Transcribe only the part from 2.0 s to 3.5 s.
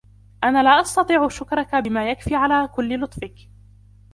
يكفي على كل لطفك.